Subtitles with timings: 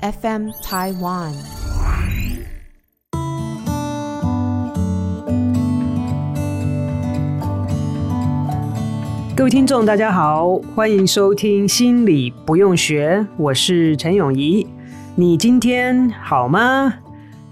[0.00, 1.32] FM Taiwan。
[9.34, 14.66] 各位听众，大家好，欢迎收听《心理不用学》，我是陈永怡。
[15.14, 16.94] 你今天好吗？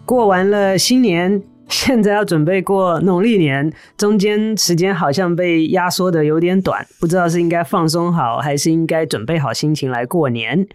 [0.05, 1.43] 过完了新年。
[1.75, 10.67] 现在要准备过农历年，中间时间好像被压缩的有点短， 不知道是应该放松好，还是应该准备好心情来过年。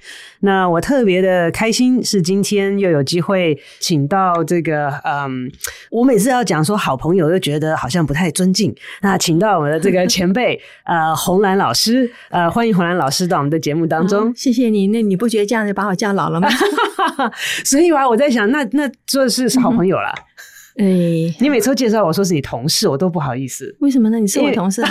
[0.41, 5.49] 那我特别的开心，是今天又有机会请到这个，嗯，
[5.89, 8.75] 我每次要讲说好朋友，又觉得好像不太尊敬。
[9.01, 14.27] 那请到我们的这个前辈， 呃，红兰老师，呃，欢迎红兰老师到我们的节目当中。
[14.27, 14.87] 哦，谢谢你。
[14.87, 16.49] 那你不觉得这样就把我叫老了吗？
[17.63, 20.13] 所以啊，我在想，那那这是好朋友了。
[20.13, 20.23] 嗯
[20.77, 20.85] 哎，
[21.39, 23.75] 你每次介绍我说是你同事，我都不好意思。
[23.79, 24.19] 为什么呢？
[24.19, 24.89] 你是我同事啊，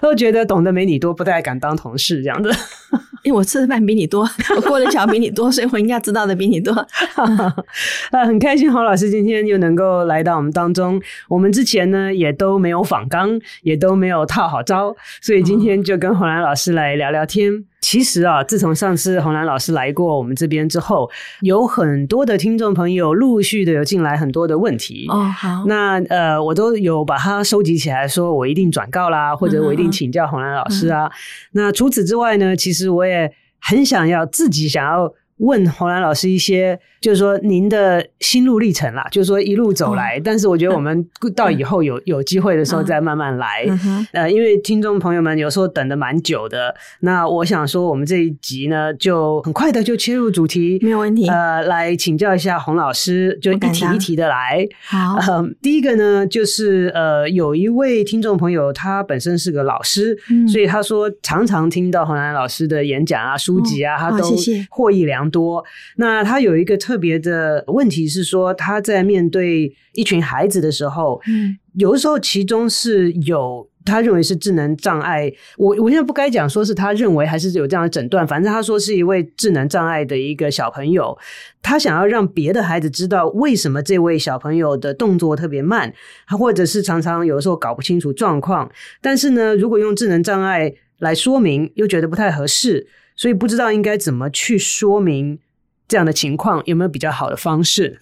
[0.00, 2.50] 都 觉得懂得没你多，不太敢当同事这样子。
[3.22, 6.72] 因为我吃的饭比你多，我过的桥比你多，所以我应该知道的比你多。
[7.14, 11.00] 啊，很开心，洪老师今天又能够来到我们当中。
[11.28, 17.52] 我们之前呢也都没有访纲，也都没有套好招，所以今天就跟洪兰老师来聊聊天。
[17.52, 21.10] 嗯其实啊，自从上次洪兰老师来过我们这边之后，
[21.42, 25.04] 有很多的听众朋友陆续的有进来很多的问题。
[25.10, 31.04] 哦，好，那呃，我都有把它收集起来，说我一定转告啦，或者我一定请教洪兰老师啊。
[31.04, 31.12] 嗯、
[31.52, 35.12] 那除此之外呢，其实我也很想要自己想要。
[35.38, 40.18] 问洪兰老师一些，就是说您的心路历程啦，就是说一路走来。
[40.18, 43.64] 哦、但是我觉得我们到以后有、嗯、有机会的时候再慢慢来。
[43.68, 51.28] 嗯、呃，因为听众朋友们有时候等的蛮久的，那我想说我们这一集呢，就很快的就切入主题，没有问题。
[51.28, 54.66] 呃，来请教一下洪老师，就一题一题的来。
[54.84, 64.36] 好、呃，第一个呢，就是呃，有一位听众朋友，他本身是个老师，嗯、所以他说常常听到洪兰老师的演讲啊、书籍啊，哦、他都
[64.70, 65.64] 获益良多，
[65.96, 81.16] 那他有一个特别的问题是说，他在面对一群孩子的时候，嗯，有的时候其中是有他认为是智能障碍，我我现在不该讲说是他认为还是有这样的诊断，反正他说是一位智能障碍的一个小朋友，
[81.60, 85.92] 他想要让别的孩子知道为什么这位小朋友的动作特别慢，
[86.28, 92.86] 他或者是常常有的时候搞不清楚状况，但是呢，如果用智能障碍来说明，又觉得不太合适。
[93.22, 95.38] 所以不知道应该怎么去说明
[95.86, 98.00] 这样的情况，有没有比较好的方式？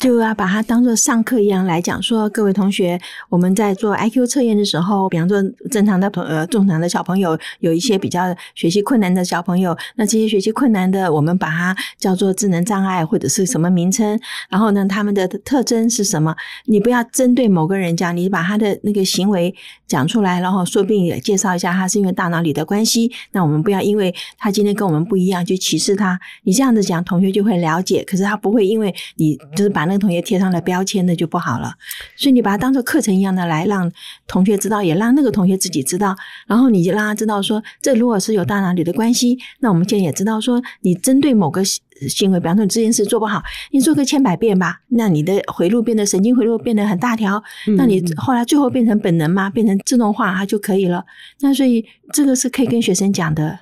[0.00, 14.18] 就要把它当做上课一样来讲，说各位同学，我们在做 IQ 测验的时候，比方说正常的朋呃正常的小朋友，有一些比较学习困难的小朋友，那这些学习困难的，我们把它叫做智能障碍或者是什么名称，
[14.48, 16.34] 然后呢，他们的特征是什么？
[16.64, 19.54] 你不要针对某个人讲，你把他的那个行为
[19.86, 23.12] 讲出来，然后说不定也介绍一下他是因为大脑里的关系。
[23.32, 29.89] 那我们不要因为他今天跟我们不一样就歧视他，你这样子讲，同学就会了解，可是他不会因为你就是把。
[29.90, 31.74] 那个同学贴上了标签，那就不好了。
[32.16, 33.90] 所以你把它当做课程一样的来让
[34.28, 36.16] 同学知道，也让那个同学自己知道。
[36.46, 43.42] 然后你就让他知道说，这如果是有大脑里的关系，那我们现在也知道说，你针对某个行为，比方说你这件事做不好，
[43.72, 47.42] 你做个千百遍吧，那你的回路变得神经回路变得很大条，
[47.76, 51.04] 那你后来最后变成本能嘛，变成自动化，它就可以了。
[51.40, 53.58] 那所以这个是可以跟学生讲的，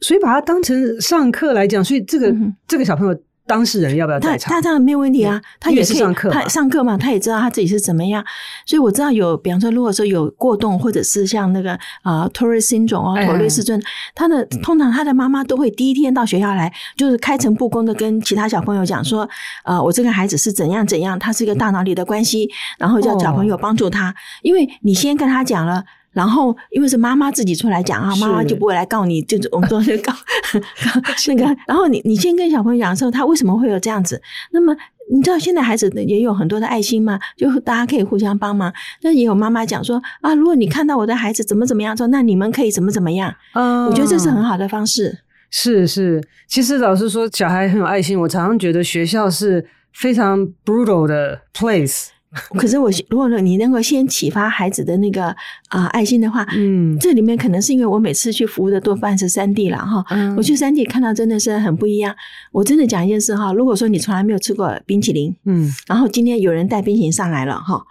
[0.00, 1.84] 所以把它当成上课来讲。
[1.84, 2.34] 所以这个、
[2.66, 3.16] 这个小朋友。
[3.50, 4.48] 当事人要不要在场？
[4.48, 8.24] 他他当然没有问题啊，他也可以上课，他上课嘛，他也知道他自己是怎么样。
[8.64, 11.72] 所以我知道有，比方说，如果说有过动，或者是像那个
[12.02, 13.82] 啊、呃、Tourette syndrome 哦，妥瑞氏症，
[14.14, 19.28] 他的通常他的妈妈都会第一天到学校来，就是开诚布公的跟其他小朋友讲说，
[19.64, 25.84] 呃，我这个孩子是怎样怎样，他是一个大脑里的关系，然后叫小朋友帮助他，因为你先跟他讲了。
[26.12, 30.12] 然后，因为是妈妈自己出来讲啊，妈妈就不会来告你，就是我们说是告
[30.52, 31.44] 告那个。
[31.66, 34.20] 然后你你先跟小朋友讲说他为什么会有这样子。
[34.50, 34.76] 那么
[35.12, 38.72] 你知道现在孩子也有很多的爱心嘛，就大家可以互相帮忙。
[39.02, 43.34] 那也有妈妈讲说啊，如果你看到我的孩子怎么怎么样说，那你们可以怎么怎么样。
[43.54, 45.20] 嗯，我觉得这是很好的方式。
[45.50, 48.18] 是是，其实老实说，小孩很有爱心。
[48.20, 52.08] 我常常觉得学校是非常 brutal 的 place。
[52.56, 55.26] 可是我如果说你能够先启发孩子的那个
[55.68, 62.14] 啊、呃、爱心的话，嗯，这里面可能是因为我每次去服务的多半是三 D 了哈，嗯，我去三 D 看到真的是很不一样。
[62.52, 67.84] 我真的讲一件事哈，如果说你从来没有吃过冰淇淋，嗯，然后今天有人带冰淇淋上来了哈，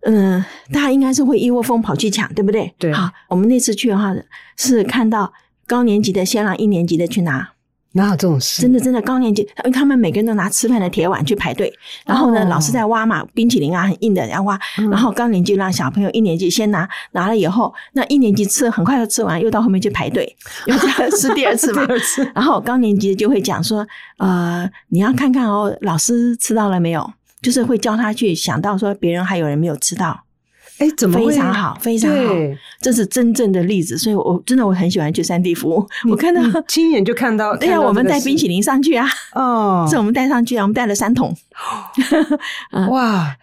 [0.00, 0.42] 嗯，
[0.72, 2.72] 大家应该是会一窝蜂跑去抢，对不对？
[2.78, 2.90] 对。
[2.92, 4.14] 好，我们那次去的话
[4.56, 5.32] 是看到
[5.66, 7.50] 高年级的先让一年级的去拿。
[7.96, 8.62] 哪有这种事？
[8.62, 11.72] 真的真的，高年级，因为他们每个人都拿吃饭的铁碗去排队，
[12.04, 23.86] 然后呢，哦、老师在挖嘛，冰淇淋啊，很硬的要挖，嗯、然后高年级让小朋友一年级先拿，拿了以后，那一年级吃很快就吃完，又到后面去排队， 又再吃第二次嘛， 第二次，然后高年级就会讲说，
[24.18, 27.10] 呃，你要看看哦，老师吃到了没有？
[27.42, 30.25] 就是会教他去想到说，别人还有人没有吃到。
[30.78, 32.34] 哎，怎么非常好，非常好，
[32.80, 33.96] 这是真正的例子。
[33.96, 35.86] 所以我真的我很喜欢去山地服务。
[36.10, 41.34] 我看到亲眼就看到， 对呀，我们带冰淇淋上去啊，哦， 是我们带上去啊，我们带了三桶。
[42.90, 43.34] 哇，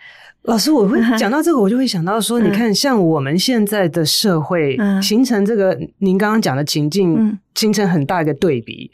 [0.44, 8.92] 老师，我会讲到这个，我就会想到说，你看，像我们现在的社会形成这个您刚刚讲的情境，形成很大一个对比。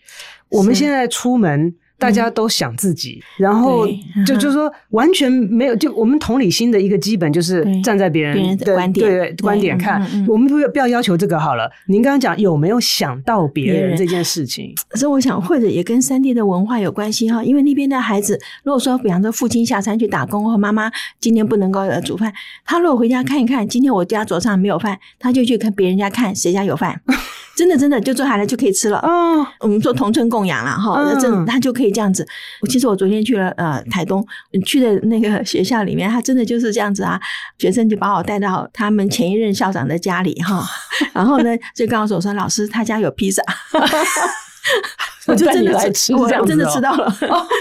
[0.49, 1.75] 我们现在出门。
[1.99, 3.85] 大家都想自己，嗯、然后
[4.25, 11.69] 就就是说完全没有，就我们同理心的一个基本就是站在别人的观点对对观点看，嗯嗯、我们不要不要要求这个好了。
[11.87, 14.73] 您刚刚讲有没有想到别人这件事情？
[14.95, 22.33] 所以我想或者也跟三地的文化有关系哈，因为那边的孩子，如果说比方说父亲下山去打工，或妈妈今天不能够煮饭，
[22.65, 27.01] 他如果回家看一看，今天我家桌上没有饭，他就去看别人家看谁家有饭。
[27.59, 28.97] 真的真的就做下来就可以吃了。
[29.03, 32.25] 嗯，我们说同村供养了哈，那真他就可以这样子。
[32.61, 34.25] 我其实我昨天去了呃台东，
[34.65, 37.19] 去的那个学校里面，他真的就是这样子啊。
[37.57, 40.65] 学生就把我带到他们前一任校长的家里哈，
[41.11, 43.43] 然后呢就告诉我说，老师他家有披萨。
[45.27, 47.15] 我就真的来吃，我真的吃到了，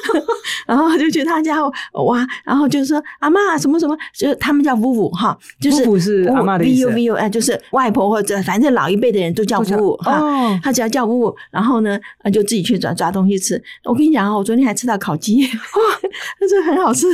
[0.66, 1.56] 然后就去他家
[1.92, 10.22] 哇，然后就是说阿妈什么什么，就是他们叫姑姑哈，就是姑姑是阿嬷的意思，V U V U 哎，就是外婆或者反正老一辈的人都叫姑姑哈，
[10.62, 11.98] 他只要叫姑姑，然后呢
[12.32, 13.62] 就自己去抓抓东西吃。
[13.84, 16.10] 我跟你讲啊，我昨天还吃到烤鸡， 哇，
[16.40, 17.06] 那这很好吃。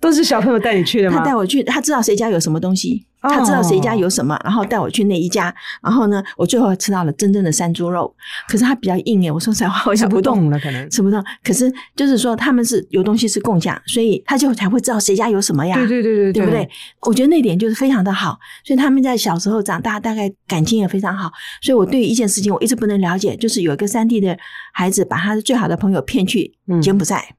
[0.00, 1.18] 都是小朋友带你去的吗？
[1.18, 5.54] 他带我去，他知道谁家有什么东西，他知道谁家有什么，然后带我去那一家。
[5.82, 8.14] 然后呢，我最后吃到了真正的山猪肉，
[8.48, 11.22] 可是它比较硬诶，我说实话，我吃不动了，可能吃不动。
[11.42, 15.76] 可是就是说他们是有东西是共享，所以他就才会知道谁家有什么呀。
[15.76, 16.68] 对对对对，对不对？
[17.02, 21.30] 我觉得那点就是非常的好，所以他们在小时候长大，大概感情也非常好。
[21.60, 24.36] 所以我对于一件事情我一直不能了解，就是有一个三地的
[24.72, 27.36] 孩子把他的最好的朋友骗去柬埔寨。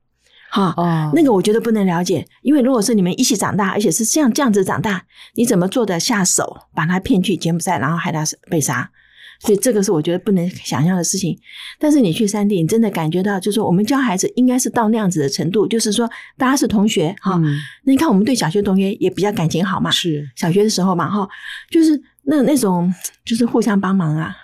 [0.52, 5.06] 哈，哦，那个我觉得不能了解，因为如果是你们一起长大，而且是像这样子长大，
[5.36, 8.92] 你怎么做得下手把他骗去柬埔寨，然后害他被杀？
[9.40, 11.40] 所以这个是我觉得不能想象的事情。
[11.80, 16.08] 但是你去山地，你真的感觉到，就是说我们教孩子应该是到那样子的程度，就是说
[16.38, 17.36] 大家是同学哈。
[17.38, 21.28] 嗯，那你看我们对小学同学也比较感情好嘛，是小学的时候嘛哈，
[21.72, 22.94] 就是那那种
[23.26, 24.36] 就是互相帮忙啊。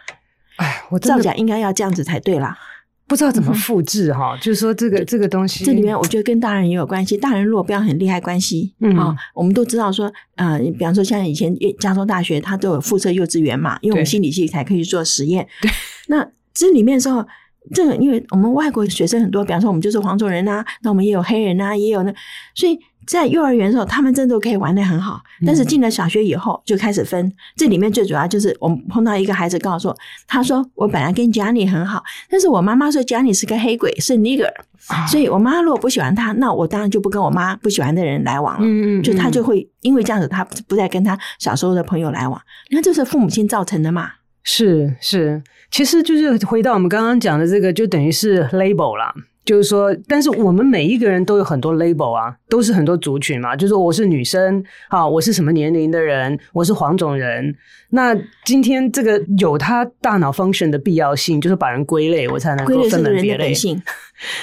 [0.56, 2.58] 哎，我照讲应该要这样子才对啦。
[3.08, 7.16] 不知道怎么复制哈，嗯、就是说这个这个东西，这里面我觉得跟大人也有关系。
[7.16, 15.48] 大人如果不要很厉害关系，嗯啊，我们都知道说，呃，比方说像以前加州大学，它都有附设幼稚园嘛，因为我们心理系才可以做实验。
[15.62, 15.72] 对，
[16.08, 17.26] 那这里面的时候，
[17.74, 22.14] 这个因为我们外国学生很多，比方说我们就是黄种人呐，那我们也有黑人呐，也有那，
[22.54, 22.80] 所以。
[23.08, 25.22] 在幼儿园的时候，他们真的都可以玩得很好。
[25.46, 27.26] 但是进了小学以后，就开始分。
[27.26, 29.98] 嗯、这里面最主要就是我们碰到一个孩子告诉我，
[30.28, 34.52] 他说：“我本来跟 Johnny 很好，但是我妈妈说 Johnny 是个黑鬼，是 nigger，
[35.10, 38.68] 所以我妈如果不喜欢他，那我当然就不跟我妈不喜欢的人来往了。
[38.68, 42.38] 嗯嗯，就他就会因为这样子，他不再跟他小时候的朋友来往。
[42.70, 44.12] 你看，这是父母亲造成的嘛？
[44.50, 49.14] 是是，其实就是回到我们刚刚讲的这个，就等于是 label 啦。
[49.44, 53.58] 就是说，但是我们每一个人都有很多 label 啊，都是很多族群嘛。
[53.58, 57.54] 就是说，我是女生，啊，我是什么年龄的人，我是黄种人。
[57.90, 58.16] 那
[58.46, 63.54] 今天这个有他大脑 function 的必要性，就是把人归类，我才能够分门别类。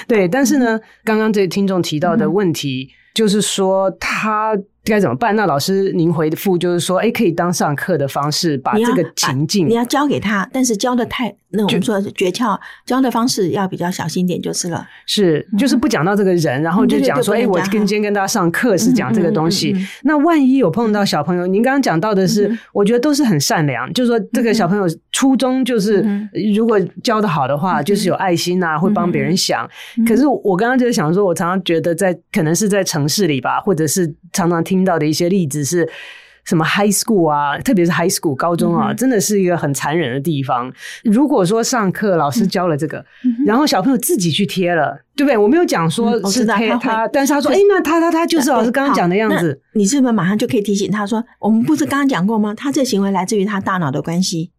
[0.07, 4.55] 对，但是呢，刚刚这个听众提到的问题，嗯、就是说他。
[4.85, 5.35] 该怎么办？
[5.35, 14.87] 那老师，您回复就是说，哎，可以当上课的方式，把这个情境，你要教给他，但是教的太，那我们说诀窍，教的方式要比较小心点就是了。
[15.07, 19.75] 是，就是不讲到这个人，然后就讲说，哎，我跟今天跟大家上课是讲这个东西。
[20.03, 26.05] 那万一有碰到小朋友，您刚刚讲到的是，我觉得都是很善良，就是说这个小朋友初衷就是，
[26.55, 29.67] 如果教的好的话，就是有爱心呐，会帮别人想。
[30.07, 34.74] 可是我刚刚就是想说，我常常觉得在可能是在城市里吧，或者是常常听。
[34.75, 35.87] 听到的一些例子是
[36.43, 40.71] 什么？High school 啊，特别是 High school 高中啊，嗯、真的是一个很残忍的地方。
[41.03, 45.37] 如果说上课老师教了这个，嗯、然后小朋友自己去贴了，对不对？
[45.37, 52.53] 我没有讲说是贴他，但是他说：“哎，那他他他就是老师刚刚讲的样子。”你是不是马上就可以提醒他说：“我们不是刚刚讲过吗？
[52.53, 54.51] 他这行为来自于他大脑的关系。”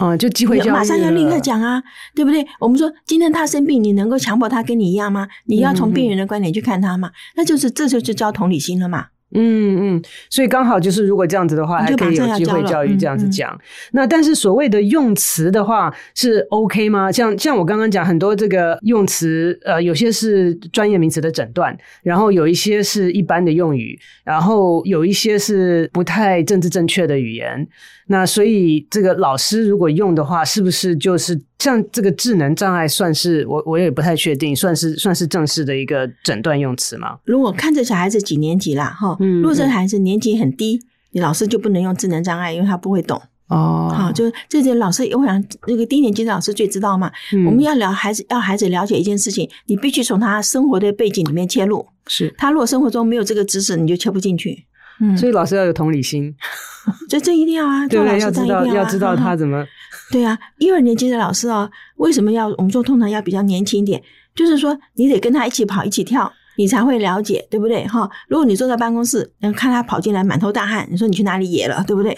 [0.00, 1.82] 嗯，就机会教育，马上要立刻讲啊，
[2.14, 2.46] 对不对？
[2.60, 5.28] 我们说今天他生病，你能够强迫他跟你一样吗？
[5.46, 7.08] 你要从病人的观点去看他吗？
[7.08, 9.06] 嗯、那就是这就是教同理心了嘛。
[9.34, 13.52] 嗯嗯，所以刚好就是如果这样子的话，还可以有机会教育这样子讲。
[13.52, 13.60] 嗯嗯、
[13.92, 17.10] 那但是所谓的用词的话是 OK 吗？
[17.10, 27.66] 像像我刚刚讲很多这个用词，呃，有些是专业名词的诊断，然后有一些是一般的用语，然后有一些是不太政治正确的语言。
[28.12, 37.18] 那所以这个老师如果用的话，是不是就是像这个智能障碍，算是我我也不太确定，算是算是正式的一个诊断用词吗？
[37.24, 40.78] 如果看这小孩子几年级啦，哈，嗯，如果这孩子年级很低，
[41.12, 43.90] 你老师就不能用智能障碍，因为他不会懂哦。
[43.96, 47.10] 好，就这些老师，我想那个低年级的老师最知道嘛。
[47.32, 51.86] 嗯，我们要聊孩子，要孩子了解一件事情，你必须从他生活的背景里面切入。
[52.06, 54.66] 是他如果生活中没有这个知识，你就切不进去。
[55.02, 56.32] 嗯，所以老师要有同理心，
[57.10, 59.66] 这这一定要啊， 对，要知道要知道他怎么，
[60.12, 64.00] 对啊，一二年级的老师哦，为什么要我们说通常要比较年轻一点？
[64.34, 67.86] 就是说你得跟他一起跑一起跳，你才会了解，对不对？
[67.86, 72.16] 哈，如果你坐在办公室，然后看他跑进来满头大汗，你说你去哪里野了，对不对？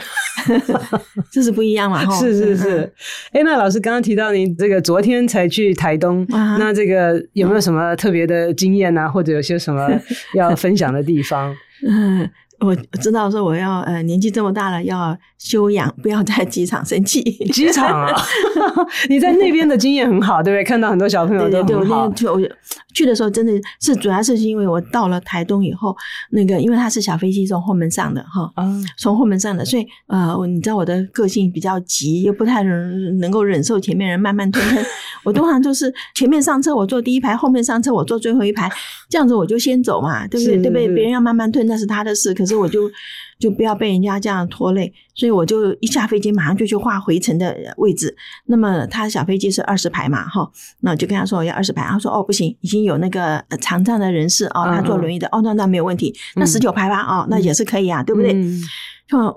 [1.33, 2.93] 这是不一样嘛，哈，是是是。
[3.33, 9.89] 哎，那老师刚刚提到您这个昨天才去台东，那这个有没有什么特别的经验啊，或者有些什么
[10.35, 11.53] 要分享的地方？
[11.87, 12.31] 嗯。
[12.65, 17.23] 我知道说我要呃年纪这么大了要休养，不要在机场生气。
[17.53, 18.13] 机场啊，
[19.09, 20.65] 你在那边的经验很好，对不对？
[20.65, 22.09] 看到很多小朋友都很好。
[22.09, 22.55] 对对对，我
[22.95, 25.95] 去的时候真的是主要是因为我到了台东以后，
[26.31, 28.51] 那个因为他是小飞机从后门上的哈，
[28.97, 34.85] 从后门上的，所以呃，你知道我的个性比较急，又不太能能够忍受前面人慢慢吞吞。
[35.25, 38.71] 我通常就是前面上车我坐第一排，后面上车我坐最后一排，
[39.09, 40.57] 这样子我就先走嘛，对不对？
[40.59, 40.89] 对不对？
[40.89, 42.91] 别人要慢慢吞那是他的事，可是我就
[43.39, 48.17] 就不要被人家这样拖累，所以我就一下飞机马上就去画回程的位置。
[48.47, 58.33] 那么他小飞机是二十排嘛，哈，那我就跟他说我要二十排，他说哦不行，已经有那个残障的人士哦，他坐轮椅的，哦那那没有问题，那十九排吧，哦那也是可以啊，对不对？
[58.33, 58.63] 嗯，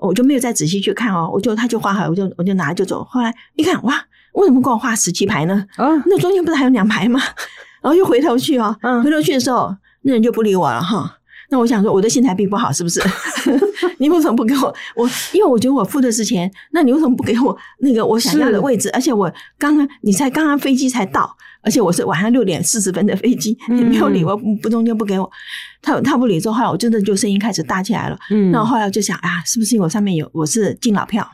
[0.00, 3.04] 我就没有再仔细去看哦，我就他就画好，我就我就拿就走。
[3.04, 4.04] 后来一看哇。
[4.34, 5.64] 为什么给我画十七排呢？
[5.74, 7.18] 啊，那中间不是还有两排吗？
[7.82, 11.17] 然后又回头去哦，嗯，回头去的时候，那人就不理我了哈。
[11.50, 13.00] 那我想说，我的心态并不好，是不是？
[13.98, 14.74] 你为什么不给我？
[14.94, 18.90] 我因为我觉得我付的是钱，那你为什么不给我那个我想要的位置？
[18.92, 25.28] 而且我刚刚你才刚刚飞机才到，而且我是晚上六点四十分的飞机，你没有理我，不中间不给我，
[25.80, 28.18] 他他不理之后，后来我真的就声音开始大起来了。
[28.30, 31.28] 嗯，那我后来就想啊，是不是因为我上面有我是敬老票？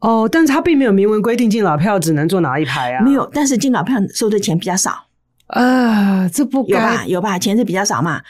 [0.00, 3.02] 哦，但是他并没有明文规定敬老票只能坐哪一排啊？
[3.02, 5.05] 没有，但是敬老票收的钱比较少
[5.46, 7.04] 啊，这不有吧？
[7.06, 7.38] 有吧？
[7.38, 8.20] 钱是比较少嘛？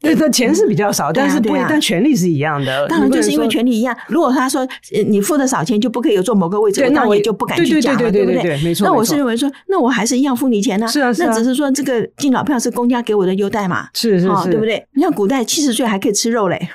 [0.00, 2.86] 对，这钱是比较少，但是不，但权利是一样的。
[2.88, 3.94] 当然就是因为权利一样。
[4.08, 4.66] 如果他说
[5.06, 8.56] 你付的少钱就不可以有坐某个位置，那我也就不敢去讲了，对不对？
[8.62, 8.86] 没错。
[8.86, 10.88] 那我是认为说，那我还是一样付你钱呢。
[10.88, 11.26] 是啊，是啊。
[11.28, 13.88] 那只是说这个敬老票是公家给我的优待嘛？
[13.92, 14.86] 是是是，对不对？
[14.94, 16.70] 你像古代七十岁还可以吃肉嘞。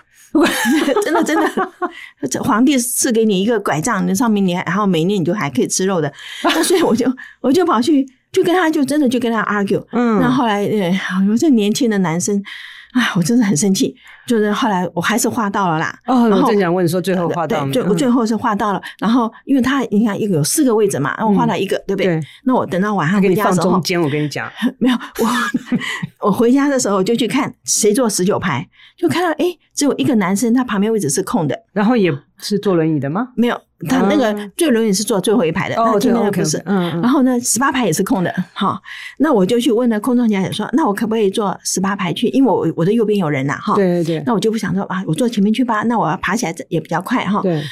[1.03, 6.11] 真 的真的，皇帝赐给你一个拐杖，那上面你还然后每年你就还可以吃肉的，
[6.43, 7.09] 那所以我就
[7.39, 10.91] 我就跑去就跟他就真的就跟他 argue，嗯，那后来呃，
[11.31, 12.43] 我这年轻的男生。
[12.91, 13.93] 哎，我真的很生气，
[14.27, 15.97] 就是后来我还是画到了啦。
[16.07, 18.81] 哦，我正想问说，最后画到了，对，我最后是画到了。
[18.99, 22.19] 然后，因为他你看一个有四个位置嘛，然后我画了一个，对不对？
[22.43, 25.27] 那我等到晚上回家的时候，中间我跟你讲， 没有我
[26.27, 28.67] 我回家的时候就去看谁坐十九排，
[28.97, 33.29] 就看到哎，只有一个男生，他旁边位置是空的，然后也是坐轮椅的吗？
[33.35, 33.59] 没有。
[33.89, 36.57] 他那个最轮椅是坐最后一排的，那今天不是。
[36.65, 38.33] 嗯，然后呢，十八排也是空的。
[38.53, 38.81] 哈，
[39.19, 42.27] 那我就去问了空中小姐说：“那我可不可以坐十八排去？
[42.29, 44.14] 因为我我的右边有人呐。”哈，对对对。
[44.25, 45.83] 那我就不想说啊，我坐前面去吧。
[45.83, 47.41] 那我要爬起来也比较快哈。
[47.41, 47.63] 对。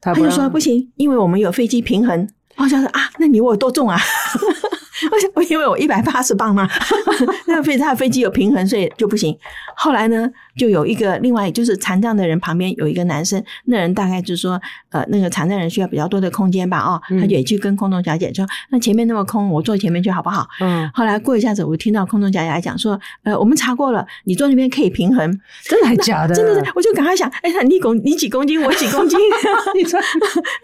[0.00, 2.28] 他就说不行，因为我们有飞机平衡。
[2.56, 3.98] 我想说啊，那你我多重啊？
[5.34, 6.68] 我 因为我一百八十磅嘛，
[7.46, 9.36] 那个飞他的飞机有平衡，所以就不行。
[9.76, 20.46] 后来呢，就有一个另外就是残障的人旁边有一个男生，那人大概就是说，呃，那个残障人需要比较多的空间吧，哦，他就也去跟空中小姐说，那前面那么空，我坐前面去好不好？
[20.60, 20.88] 嗯。
[20.94, 26.34] 后来过一下子，我听到空中小姐来讲说，呃，我们查过了，你坐那边可以平衡，真的还假的？
[26.34, 29.18] 真的是，我就赶快想，哎，你公你几公斤，我几公斤，
[29.74, 30.00] 你说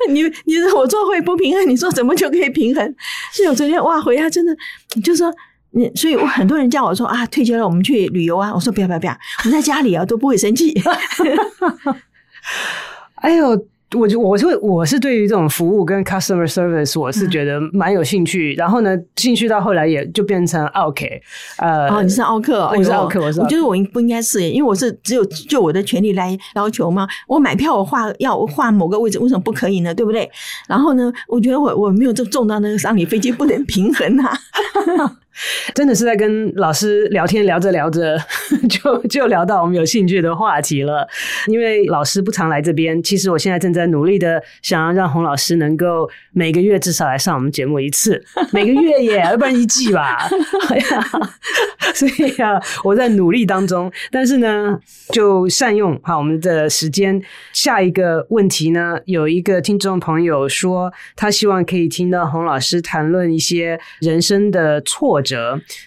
[0.09, 2.95] 你你我坐会不平衡，你说怎么就可以平衡？
[3.33, 4.57] 所以我昨天哇回真的，
[5.03, 5.35] 就是说。
[5.73, 8.53] 你所以，我很多人叫我说啊，退休了我们去旅游啊。
[8.53, 10.75] 我说不要不要不要，我在家里啊都不会生气。
[13.23, 13.67] 哎呦。
[13.97, 21.05] 我就我就我是对于这种服务跟 customer service 我是觉得蛮有兴趣，然后呢，兴趣到后来也就变成奥客，
[21.59, 23.41] 呃，哦，你是奥克，我是奥克，我是。
[23.41, 27.09] 我觉得我应不应该是，因为我是只有就我的权利来要求吗？
[27.27, 29.93] 我买票我画要画某个位置，为什么不可以呢？
[29.93, 30.31] 对不对？
[30.69, 34.33] 然后呢，我觉得我我没有这重到那个让你飞机不能平衡啊。
[35.75, 38.19] 真的是在跟老师聊天，聊着聊着
[38.69, 41.07] 就就聊到我们有兴趣的话题了。
[41.47, 50.29] 因为老师不常来这边，其实我现在正在努力的想要让洪老师能够每个月至少来上我们节目一次， 每个月耶，要不然一季吧。
[51.95, 53.91] 所以啊，我在努力当中。
[54.11, 54.79] 但是呢，
[55.13, 57.21] 就善用好我们的时间。
[57.53, 65.30] 下一个问题呢，有一个听众朋友说，他希望可以听到洪老师谈论一些人生的挫折。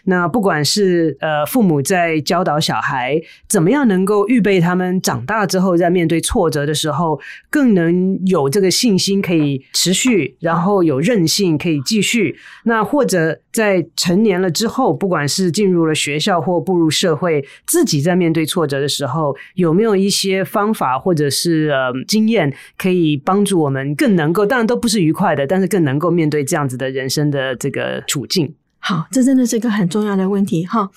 [0.06, 7.20] 那不管是呃父母在教导小孩，怎么样能够预备他们长大之后，在面对挫折的时候，
[7.50, 12.36] 更能有这个信心可以持续，然后有韧性可以继续。
[12.66, 28.54] 那或者在成年了之后，不管是进入了学校或步入社会，自己在面对挫折的时候，有没有一些方法或者是呃经验，可以帮助我们更能够，当然都不是愉快的，但是更能够面对这样子的人生的这个处境。
[28.86, 30.90] 好，这真的是一个很重要的问题哈。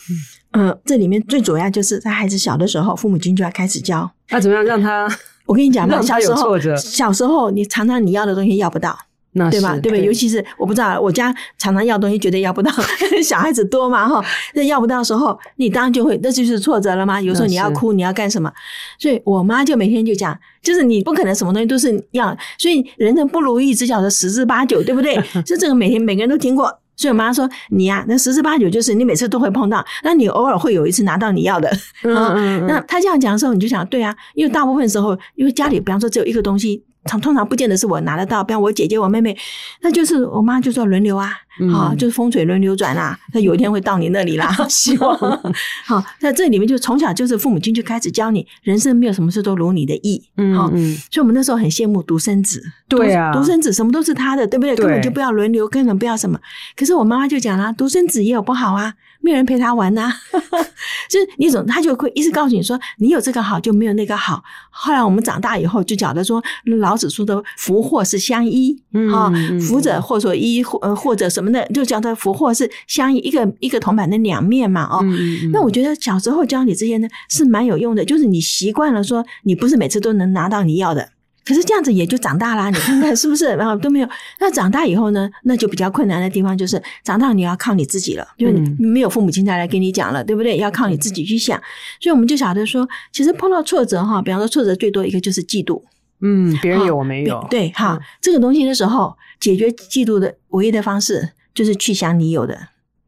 [0.54, 4.10] 嗯，呃，这里面最主要就是在孩子小的时候，父母亲就要开始教。
[4.30, 5.08] 那怎么样让他？
[5.46, 8.98] 我跟你讲嘛，小时候，小时候你常常你要的东西要不到，
[9.34, 9.70] 那对吧？
[9.74, 10.04] 对不对？
[10.04, 12.72] 尤其是我不知道，我家常常要东西绝对要不到，
[13.22, 14.20] 小孩子多嘛哈。
[14.54, 17.20] 那要不到的时候，你当然就会，那就是挫折了吗？
[17.22, 18.52] 有时候你要哭，你要干什么？
[18.98, 25.14] 所以我妈就每天就讲，就是你不可能什么东西都是要，所以人生不如意只晓得十之八九，对不对？
[25.46, 26.80] 就这个每天每个人都听过。
[26.96, 31.68] 所以我妈说你呀、啊，那十之八九就是你每次都会碰到，那你偶尔会有一次拿到你要的。
[32.02, 32.66] 嗯嗯嗯。
[32.66, 36.82] 那她这样讲的时候，你就想对啊，因为大部分时候，因为家里比方说只有一个东西。
[37.06, 39.36] 常通常不见得是我拿得到，比方我姐姐、我妹妹，
[39.80, 44.54] 那就是我妈就说轮流啊，嗯、啊，就是风水轮流转啊，她有一天会到你那里啦。
[44.68, 45.16] 希望
[45.86, 54.76] 好，那这里面就从小就是父母亲就开始教你，人生没有什么事都如你的意，嗯，好，所以我们那时候很羡慕独生子，对啊，独生子什么都是他的，对不对？
[54.76, 56.38] 根本就不要轮流，根本不要什么。
[56.76, 58.94] 可是我妈妈就讲了，独生子也有不好啊。
[59.26, 60.12] 没有人陪他玩呐、啊，
[61.10, 64.40] 就是你总他就会一直告诉你说，你有这个好就没有那个好。
[64.70, 66.40] 后来我们长大以后就觉得说，
[66.78, 68.80] 老子说的福祸是相依，
[69.12, 75.50] 啊、嗯，福者祸所依，呃，或者什么的，就讲的福祸是相依，一个一个铜板的两面嘛，哦、嗯。
[75.52, 81.08] 那我觉得小时候教你这些呢是蛮有用的，就是你习惯了说，你不是每次都能拿到你要的。
[81.46, 83.54] 可是这样子也就长大啦，你看看是不是？
[83.54, 84.08] 然后都没有。
[84.40, 85.30] 那长大以后呢？
[85.44, 90.56] 那就比较困难的地方就是，长大你要靠你自己了，就你没有父母亲再来跟你讲了，对不对？
[90.56, 91.56] 要靠你自己去想。
[92.00, 95.80] 所以我们就晓得说，其实碰到挫折哈，比方说挫折最多一个就是嫉妒，
[96.20, 102.58] 嗯，别人有我没有，对哈，这个东西的时候，解决嫉妒的唯一的方式就是去想你有的，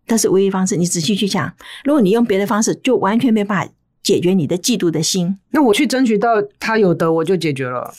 [0.06, 5.38] 但是唯一方式，你仔细去想，如果你用别的方式，就完全没办法解决你的嫉妒的心。
[5.50, 7.92] 那我去争取到他有的，我就解决了。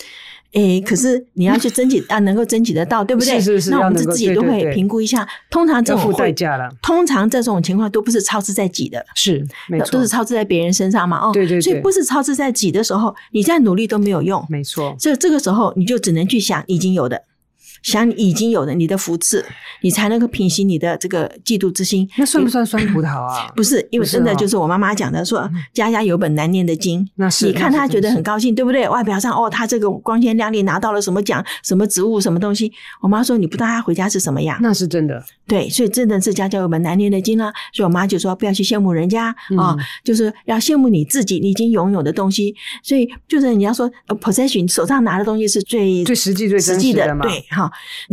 [0.54, 3.40] 诶，可是你要去争取 啊，能够争取得到，对不对？
[3.40, 3.70] 是是是。
[3.70, 5.28] 那我们自己都会评估一下。
[5.52, 6.70] 通常这种代价了。
[6.82, 11.20] 通常这种情况都不是超支在己的，是没错，都是超支在别人身上嘛。
[11.20, 11.62] 哦，对对对。
[11.62, 14.44] 所以不是超支在己的时候，你再努力都没有用。
[14.50, 14.96] 没错。
[15.00, 17.22] 所以这个时候你就只能去想已经有的。
[17.82, 19.46] 想你已经有了你的福赐，
[19.82, 22.08] 你才能够平息你的这个嫉妒之心。
[22.18, 23.48] 那算不算酸葡萄啊？
[23.56, 27.08] 不是，因为真的就是我妈妈讲的，说家家有本难念的经。
[27.16, 28.88] 那是，你看他觉得很高兴，对不对？
[28.90, 32.72] 外表上哦，他这个光鲜亮丽，拿到了什么奖、什么职务、什么东西。
[33.02, 34.58] 我妈说，你不知道他回家是什么样。
[34.62, 35.24] 那是真的。
[35.48, 37.52] 对，所以真的是家家有本难念的经啦。
[37.74, 42.56] 所以我妈就说，不要去羡慕人家啊，就是要羡慕你自己，你已经拥有的东西。
[42.84, 47.06] 所以就是你要说，possession，手上拿的东西是最最实际、最实际的。
[47.22, 47.69] 对，哈。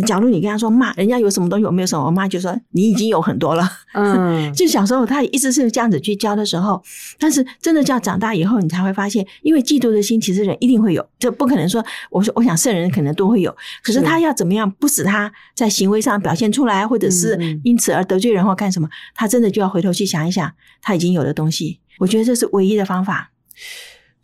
[0.07, 0.37] 假如你。
[0.47, 3.69] 跟他说，骂人家有什么东西，我没有什么，我妈就说你已经有很多了。
[3.95, 6.81] 嗯， 就小时候他一直是这样子去教的时候，
[7.19, 13.51] 但是真的叫长大以后，你才会发现，因为嫉妒的心，其实人一定会有，这不可能说我说我想圣人可能都会有，
[13.83, 21.81] 可是他要怎么样不使他在行为上表现出来，或者是因此而得罪人或干什么，他真的就要回头去想一想他已经有的东西。
[21.99, 23.31] 我觉得这是唯一的方法。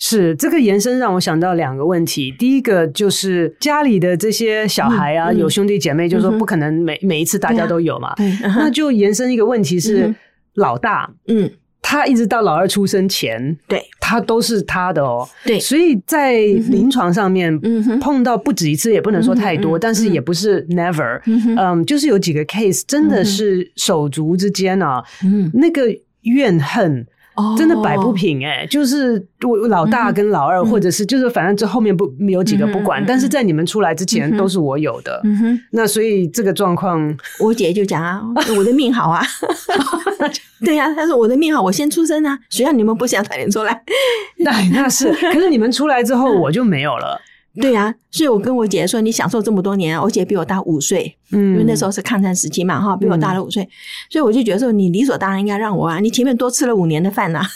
[0.04, 2.34] 是这个延伸让我想到两个问题。
[2.36, 5.36] 第一个就是家里的这些小孩啊，嗯。
[5.36, 8.12] 嗯、有兄弟姐妹，就是说不可能每、嗯、每一次大家都有嘛。
[8.18, 10.16] 嗯、那就延伸一个问题是，嗯、
[10.54, 11.48] 老大，嗯，
[11.80, 15.24] 他一直到老二出生前，对，他都是他的哦。
[15.44, 25.82] 对，所以在临床上面，嗯，碰到不止一次，也不能说太多，嗯、但是也不是 never，嗯，嗯，就是有几个 case 真的是手足之间啊，嗯，那个
[26.22, 27.06] 怨恨。
[27.56, 35.20] 真的摆不平哎、欸，就是我老大跟老二，嗯、或者是就是反正这后面不有几个不管，嗯、但是在你们出来之前都是我有的。
[35.24, 38.20] 嗯哼，那所以这个状况，我姐就讲啊，
[38.56, 39.22] 我的命好啊，
[40.64, 43.82] 对呀、啊，她说我的命好，我先出生啊，谁让你们不想早点出来？
[44.38, 47.20] 那 那是，可是你们出来之后我就没有了。
[47.60, 53.68] 对呀、啊，所以我跟我姐姐说，你享受这么多年，我姐比我大五岁，嗯，因为那时候是抗战时期嘛，哈，比我大了五岁，嗯、
[54.10, 57.46] 所以我就觉得说，你理所当然应该让我啊，你前面多吃了五年的饭呐、啊，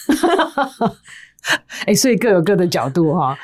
[1.86, 3.38] 哎，所以各有各的角度哈。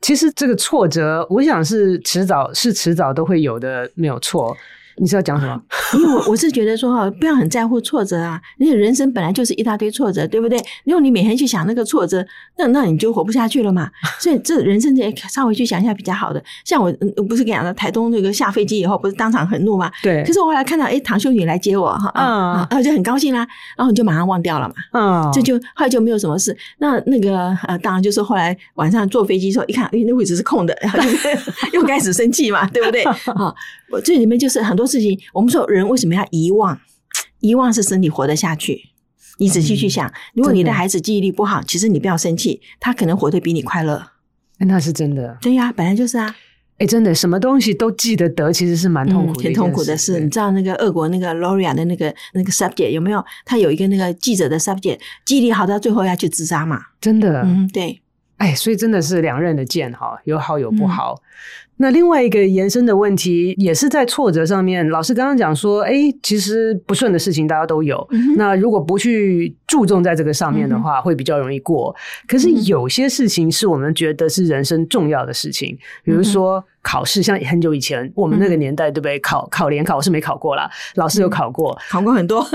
[0.00, 4.56] 其实这个挫折，我想是迟早是迟早都会有的，没有错。
[4.98, 5.60] 你是要讲什么？
[5.94, 8.40] 因为我我是觉得说哈，不要很在乎挫折啊。
[8.58, 10.58] 因为人生本来就是一大堆挫折，对不对？
[10.84, 12.24] 如果你每天去想那个挫折，
[12.58, 13.90] 那那你就活不下去了嘛。
[14.20, 16.42] 所以这人生得稍微去想一下比较好的。
[16.64, 19.90] 像我，我不是跟你讲的台东那个下飞机以后，不是当场很怒嘛？
[20.02, 20.22] 对。
[20.24, 23.46] 可是我后来看到，哎，唐秀女来接我哈，啊，然后就很高兴啦。
[23.76, 24.74] 然后你就马上忘掉了嘛。
[24.92, 25.30] 嗯。
[25.32, 26.56] 这就后来就没有什么事。
[26.78, 31.08] 那那个呃，当然就是后来晚上坐飞机的时候，一看，哎，那位置是空的，然后就
[31.78, 33.02] 又开始生气嘛，对不对？
[33.34, 33.54] 啊。
[33.90, 36.78] 我这里面就是很多事情，我们说人为什么要遗忘？
[37.40, 38.90] 遗忘是身体活得下去。
[39.38, 44.10] 你仔细去想，嗯、如果你的孩子记忆力不好，其实你不要生气，他可能活得比你快乐。
[44.58, 45.38] 那是真的。
[45.40, 46.36] 对呀，本来就是啊。
[46.78, 50.20] 哎，真的，什么东西都记得得，其实是蛮痛苦的、嗯，很痛苦的事。
[50.20, 53.24] 你知道那个俄国那个 Loria 的那个那个 subject 有没有？
[53.44, 56.80] 他有一个那个记者的 subject，记忆力好到最后要去自杀嘛？
[57.00, 57.42] 真的。
[57.42, 58.00] 嗯，对。
[58.38, 61.14] 哎，所以真的是两刃的剑哈，有好有不好。
[61.14, 61.22] 嗯
[61.78, 64.88] 那另外一个延伸的问题，也是在挫折上面。
[64.88, 68.06] 老师刚刚讲说，哎，其实不顺的事情大家都有。
[68.12, 71.94] 嗯、那如果不去注重在这个上面的话，嗯、会比较容易过。
[72.28, 77.20] 可是有些事情是我们觉得是人生重要的事情，嗯、比如说考试。
[77.22, 79.18] 像很久以前我们那个年代，对不对？
[79.18, 82.46] 考考联考我是没考过啦，老师有考过，考过很多。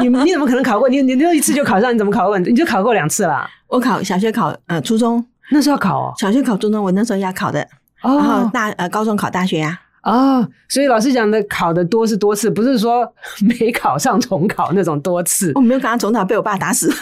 [0.00, 0.88] 你你怎么可能考过？
[0.88, 1.92] 你你就一次就考上？
[1.92, 2.38] 你怎么考过？
[2.38, 3.46] 你就考过两次啦？
[3.68, 7.66] 我考小学考呃初中那时候要考哦，小学考初中，我那时候要考的。
[8.02, 13.06] 然后大呃高中考大学呀，啊，所以老师讲的考的多是多次，不是说
[13.58, 15.52] 没考上重考那种多次。
[15.54, 16.90] 我没有考上重考，被我爸打死。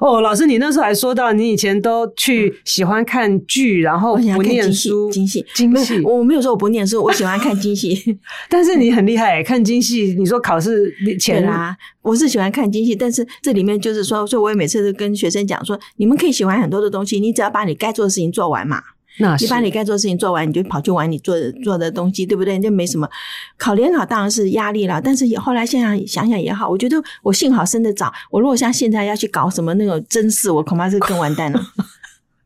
[0.00, 6.00] 哦，老师，你那时候还说到你以前都去喜欢看剧，然后不念书，京戏，京戏。
[6.00, 8.18] 我没有说我不念书，我喜欢看京戏。
[8.48, 10.16] 但是你很厉害，看京戏。
[10.18, 18.82] 你说考试前啦，我是喜欢看京戏，但是这里面就是说，所以我也每次都跟学生讲说，你们可以喜欢很多的东西，你只要把你该做的事情做完嘛。
[19.20, 22.58] 那你把你该做的事情做完，你就跑去玩你做的做的东西，对不对？
[22.58, 23.08] 就没什么。
[23.56, 28.12] 考联考当然是压力了，但是后来现在想想也好，我觉得我幸好生得早。
[28.30, 31.60] 我如果像现在要去搞什么那种真事，我恐怕是更完蛋了。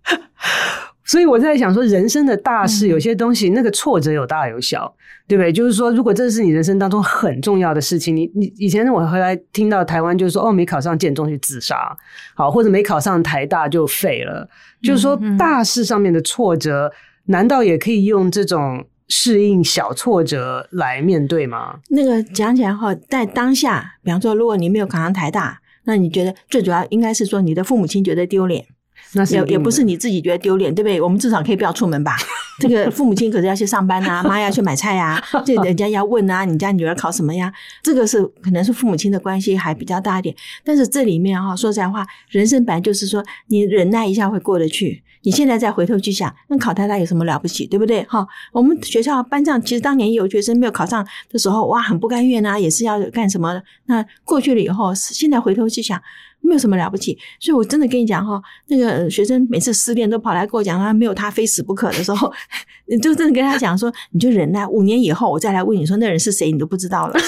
[1.04, 4.90] 所以我在想说，人生的大事，有些东西那个挫折有大有小，
[5.28, 5.52] 对不对？
[5.52, 11.94] 就是说，如果这是你人生当中很重要的事情，你你以前我回来听到台湾就是说，哦，没考上建中去自杀，
[12.34, 14.48] 好，或者没考上台大就废了。
[14.82, 16.90] 就是说，大事上面的挫折，
[17.26, 21.80] 难道也可以用这种适应小挫折来面对吗？
[21.90, 28.64] 那个讲起来哈，在当下，比方说，如果你没有考上台大，那你觉得最主要应该是说，你的父母亲觉得丢脸。
[29.12, 31.00] 那是也也不是你自己觉得丢脸，对不对？
[31.00, 32.16] 我们至少可以不要出门吧？
[32.60, 37.52] 这个父母亲可是要去上班啊，妈要去买菜啊，这人家要问啊，你家女儿考什么呀？
[37.82, 40.34] 这个是可能是父母亲的关系还比较大一点。
[40.64, 45.02] 但是这里面哈，说实在话，人生本来就是说，你忍耐一下会过得去。
[45.22, 48.02] 你现在再回头去想，那考太大有什么了不起，对不对？
[48.04, 53.60] 哈，我们学校班上其实当年有学生没有考上的时候，哇，很不甘愿啊，也是要干什么？
[53.86, 56.00] 那过去了以后，现在回头去想。
[56.44, 62.30] 没有什么了不起，所以我真的跟你讲哈，那个学生每次失恋都跑来跟我讲，他没有他非死不可的时候，
[62.86, 67.14] 你就真的跟他讲说，你就忍耐，五年以后我再来问你说那人是谁，你都不知道了。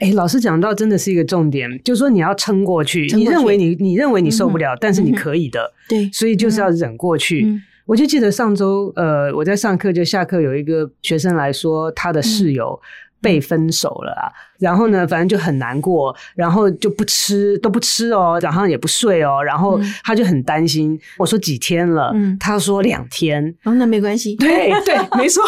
[0.00, 7.44] 哎，老师讲到真的是一个重点，就是说你要撑过去，过去，你认为你你认为你受不了，嗯、但是你可以的，对，所以就是要忍过去。
[7.44, 12.80] 嗯、我就记得上周呃，我在上课就下课有一个学生来说，他的室友
[13.20, 14.32] 被分手了啊。
[14.60, 21.00] 嗯然后呢，反正就很难过，然后就不吃，都不吃哦，早上也不睡哦，然后他就很担心。
[21.16, 22.12] 我说几天了？
[22.14, 23.42] 嗯，他说两天。
[23.64, 24.36] 哦，那没关系。
[24.36, 25.42] 对对，没错。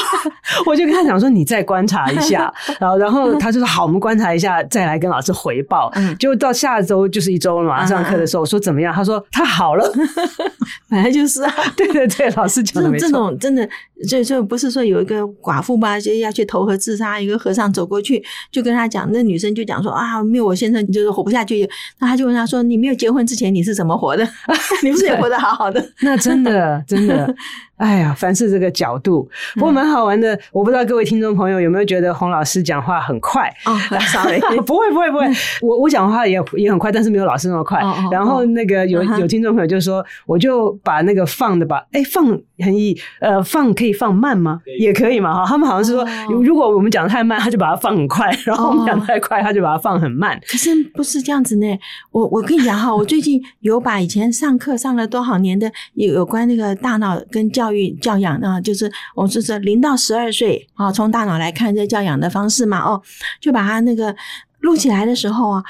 [0.65, 2.53] 我就跟他讲说，你再观察一下。
[2.81, 5.91] 然后，然后他就说好，我们观察一下，再来跟老师回报。
[5.95, 7.85] 嗯，就到下周就是一周了嘛。
[7.85, 8.95] 上课的时候我说怎么样？
[8.95, 9.93] 他说他好了。
[10.89, 11.55] 本来就是啊。
[11.77, 13.07] 对对对，老师讲的没错。
[13.07, 13.69] 这种真的，
[14.09, 19.02] 就就不是说有一个寡妇吧，就要去投河自杀，一个和尚走过去就跟他讲。
[19.11, 21.69] 那女生就讲说啊，没有我先生你就是活不下去。
[21.99, 24.29] 那他就问他说：“你没有结婚之前你是怎么活的？
[24.83, 27.35] 你不是也活得好好的？”那真的真的。
[27.83, 30.39] 哎呀，凡是这个角度，不过蛮好玩的。
[30.53, 33.53] 我不知道各位听众朋友有没有觉得洪老师讲话很快？
[33.67, 35.27] 哦， sorry，不会不会不会，
[35.61, 37.83] 我我讲话也也很快，但是没有老师那么快。
[38.13, 42.25] 然后那个有有听众朋友就说，我就把那个放的吧，哎，放
[42.61, 44.61] 很易，呃，放可以放慢吗？
[44.79, 45.45] 也可以嘛，哈。
[45.45, 46.07] 他们好像是说，
[46.45, 50.41] 如果我们讲的太慢，他就把它放很快；然后我们讲的太快，他就把它放很慢。
[50.47, 51.67] 可是不是这样子呢。
[52.13, 63.01] 我我跟你讲哈，我最近有把以前上课上了多少年的有有关那个大脑跟教教育教养啊，就是我是说零到十二岁啊，从大脑来看这教养的方式嘛，哦，
[63.41, 64.15] 就把它那个
[64.61, 65.65] 录起来的时候啊，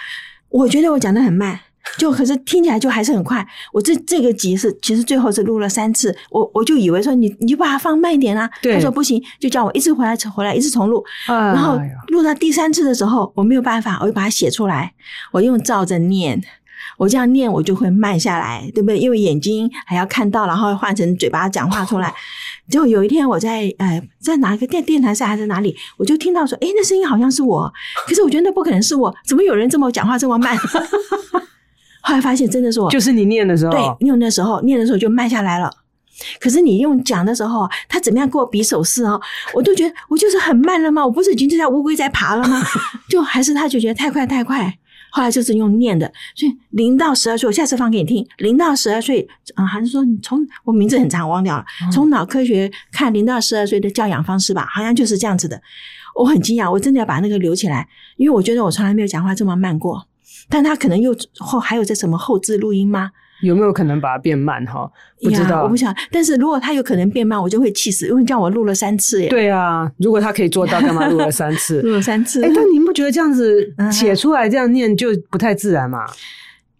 [0.48, 1.60] 我觉得我讲的很慢。
[1.98, 14.94] 就可是听起来就还是很快，我这这个集是其实最后是录了三次，我我就以为说你你就把它放慢一点啊，他说不行，就叫我一直回来回来一直重录，然后录到第三次的时候我没有办法，我就把它写出来，
[15.32, 16.40] 我用照着念，
[16.96, 18.98] 我这样念我就会慢下来，对不对？
[18.98, 22.12] 因为眼睛还要看到，然后换成嘴巴讲话出来。
[22.68, 27.72] 结果有一天我在呃在哪个电电台上还是哪里，我就听到说，诶，那声音好像是我，
[28.06, 30.56] 可是我觉得那不可能是我，怎么有人这么讲话这么慢？
[32.04, 35.70] 后来发现真的是我，就是你念的时候，对，用的时候念的时候就慢下来了。
[36.38, 39.20] 可是你用讲的时候，他怎么样给我比手势哦，
[39.54, 41.04] 我都觉得我就是很慢了吗？
[41.04, 42.62] 我不是已经就像乌龟在爬了吗？
[43.08, 44.78] 就还是他就觉得太快太快。
[45.14, 48.26] 后来就是用念的，所以零到十二岁，我下次放给你听。
[48.38, 51.64] 零到十二岁啊，还是说你从我名字很长，我忘掉了。
[51.92, 55.60] 从脑科学看零到十二岁的教养方式吧，好像就是这样子的。
[56.14, 60.08] 我很惊讶，我真的要把那个留起来，因为我觉得我从来没有讲话这么慢过。
[60.48, 63.12] 但他可能又后还有在什么后置录音吗？
[63.42, 64.90] 有没有可能把它变慢哈？
[65.22, 65.94] 不知道，我不想。
[66.10, 69.28] 但是如果它有可能变慢，我就会气死，因为叫我录了三次耶。
[69.28, 71.82] 对啊，如果他可以做到，干嘛录了三次？
[71.86, 72.42] 录了三次。
[72.42, 76.06] 哎、欸，但您不觉得这样子写出来这样念就不太自然吗？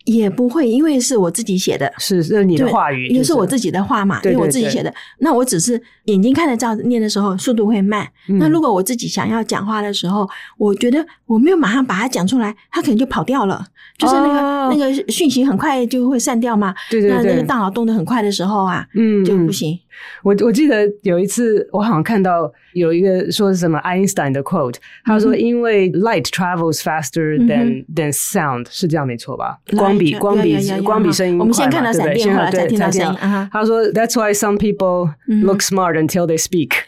[0.05, 4.93] 也不会，因为是我自己写的，是是你的话语，因为是我自己的话嘛，因为我自己写的。
[5.19, 8.09] 那我只是眼睛看着照念的时候，速度会慢。
[8.29, 13.65] 嗯、那如果我自己想要讲话的时候，我觉得我没有马上把它讲出来，它可能就跑掉了，
[13.99, 16.75] 就是那个、哦、那个讯息很快就会散掉嘛。
[16.91, 19.79] 对对对，那那个大脑动得很快的时候啊，嗯，就不行。
[20.23, 29.59] 我我记得有一次，我好像看到有一个说是什么爱因斯坦的 quote，他说因为 light travels faster than than sound，是这样没错吧？
[29.77, 33.19] 光比光比光比声音快，我们先看到闪电，后来再听到声音。
[33.51, 36.73] 他说 That's why some people look smart until they speak。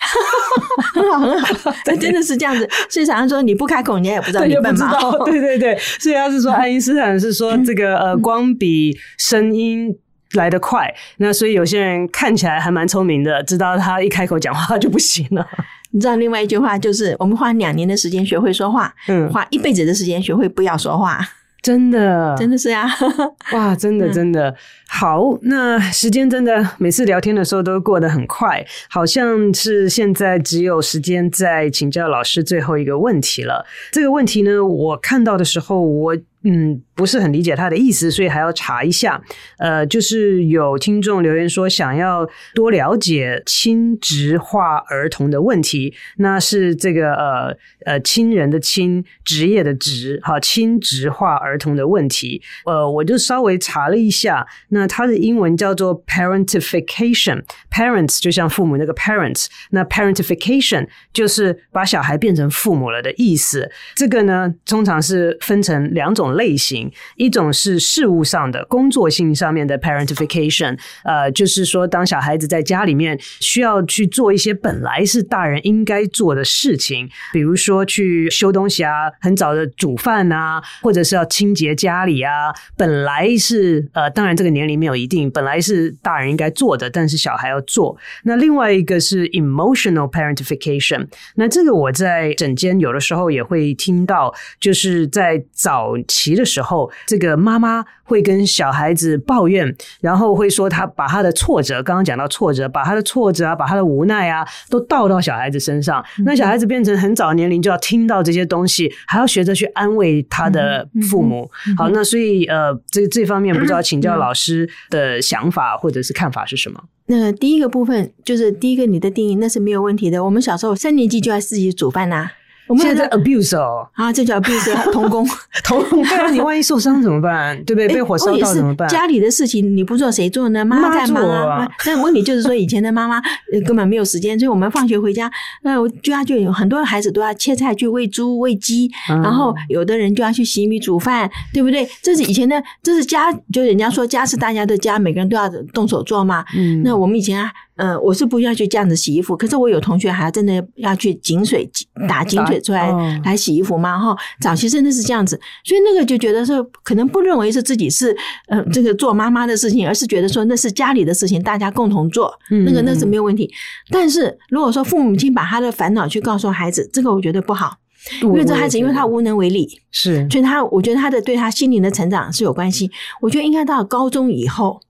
[0.94, 2.68] 很好很好， 真的是这样子。
[2.88, 4.90] 所以常常说你不开口，人家也不知道你笨嘛。
[5.24, 9.96] 对对对，所以他是说爱因斯坦是说这个呃光比声音。
[10.34, 15.46] 来得快，那所以有些人看起来还蛮聪明的，知道他一开口讲话就不行了。
[15.90, 21.20] 你知道另外一句话就是，我们花两年的时间学会说话，嗯，花一辈子的时间学会不要说话。
[21.62, 22.86] 真的，真的是呀！
[23.54, 25.38] 哇，真的，真的、嗯、好。
[25.42, 33.64] 那时间真的每次聊天的时候都过得很快，好像是现在只有时间在请教老师最后一个问题了。
[33.92, 36.16] 这个问题呢，我看到的时候，我。
[36.46, 39.18] 嗯，不是很理解他的意思，所以还要查一下。
[39.56, 52.42] 呃，就是有听众留言说想要多了解亲职化儿童的问题，那是这个呃呃亲人的亲，职业的职，哈，亲职化儿童的问题。
[52.66, 63.70] 呃，我就稍微查了一下，那它的英文叫做 parentification，parents 就像父母那个 parents，那 parentification 就是把小孩变成父母了的意思。
[63.96, 66.33] 这个呢，通常是分成两种。
[66.34, 87.96] 类型，一种是事务上的工作性上面的 parentification，呃，就是说当小孩子在家里面需要去做一些本来是大人应该做的事情，比如说去修东西啊，很早的煮饭啊，或者是要清洁家里啊，本来是呃，当然这个年龄没有一定，本来是大人应该做的，但是小孩要做。
[88.24, 96.23] 那另外一个是 emotional parentification，那这个我在诊间有的时候也会听到，就是在早期。
[96.24, 106.02] 急的时候，这个妈妈会跟小孩子抱怨，然后会说他把他的挫折，刚刚讲到挫折，把他的挫折啊，把他的无奈啊，都倒到小孩子身上。
[106.24, 111.50] 那小孩子变成很早年龄就要听到这些东西，还要学着去安慰他的父母。
[111.76, 116.82] 好，那所以呃，这这方面不知道请教老师的想法或者是看法是什么？
[117.06, 120.24] 那第一个部分就是第一个你的定义，那是没有问题的。
[120.24, 122.30] 我们小时候三年级就要自己煮饭呐。
[122.66, 125.26] 我们现在在 abuse 哦啊，这叫 abuse 童工，
[125.64, 126.02] 童工。
[126.02, 127.56] 对啊，你万一受伤怎么办？
[127.64, 127.88] 对不对？
[127.88, 128.88] 被火烧到怎么办？
[128.88, 130.64] 家里的事情你不做谁做呢？
[130.64, 131.70] 妈妈在忙啊。
[131.84, 133.20] 但问题就是说，以前的妈妈
[133.66, 135.30] 根本没有时间，所以我们放学回家，
[135.62, 141.86] 那我家就有很多孩子都要切菜去喂猪喂鸡，然后有的人就要去洗米煮饭，对不对？
[142.02, 146.44] 这是以前的，这是家，就人家说家是大家的家，每个人都要动手做嘛。
[146.56, 147.52] 嗯，那我们以前啊。
[147.76, 151.68] 呃，我是不需要去这样子洗衣服，可是我有同学还真的要去井水
[152.08, 152.92] 打井水出来
[153.24, 154.16] 来洗衣服嘛哈。
[154.40, 158.16] 早期真的是这样子，所以那个就觉得说，可能不认为是自己是
[158.48, 162.32] 呃这个做妈妈的事情，而是觉得说那是家里的事情，大家共同做，
[162.64, 163.52] 那个那是没有问题。
[163.90, 167.76] 但是如果说父母亲把他的烦恼去告诉孩子，这个我觉得不好，
[168.22, 172.90] 因为这孩子因为他无能为力，是，所以他我觉得他的对他心灵的成长是有关系。
[173.20, 174.80] 我觉得应该到高中以后。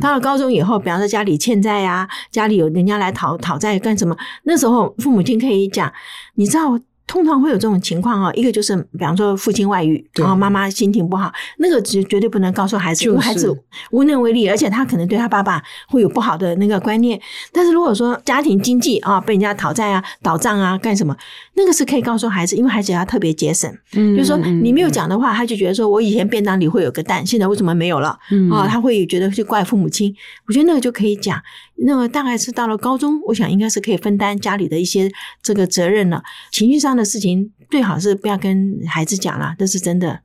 [0.00, 5.92] 到了高中以后，比方说家里欠债呀、家里有人家来讨讨债干什么，那时候父母亲可以讲，
[6.34, 6.78] 你知道。
[7.08, 13.52] 通常会有这种情况啊，一个就是比方说父亲外遇，然后妈妈心情不好，那个绝绝对不能告诉孩子，因为孩子
[13.90, 17.20] 无能为力，而且他可能对他爸爸会有不好的那个观念。
[17.50, 21.16] 但是如果说家庭经济啊被人家讨债啊、倒账啊干什么，
[21.54, 23.74] 那个是可以告诉孩子，因为孩子要特别节省。
[23.94, 28.18] 嗯，就是说你没有讲的话，他就觉得说我以前便当里会有个蛋，现在为什么没有了？
[28.30, 30.14] 嗯啊，他会觉得去怪父母亲。
[30.46, 31.40] 我觉得那个就可以讲。
[31.86, 35.10] 那么大概是到了高中，我想应该是可以分担家里的一些
[35.42, 36.22] 这个责任了。
[36.50, 40.20] 情绪上的事情最好是不要跟孩子讲了，这是真的。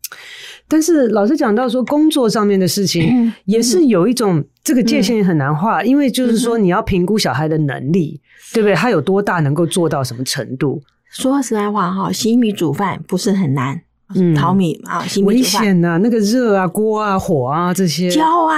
[0.68, 8.20] 但是老师讲到说，工作上面的事情也是有一种这个界限很难画，因为就是说你要评估小孩的能力，
[8.54, 8.74] 对不对？
[8.74, 10.82] 他有多大能够做到什么程度？
[11.12, 13.82] 说实在话哈，洗米煮饭不是很难。
[14.15, 15.97] 嗯，淘米啊，危险呐、啊！
[15.97, 18.56] 那个热啊，锅啊，火啊，这些教啊，